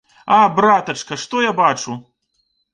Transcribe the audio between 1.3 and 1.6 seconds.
я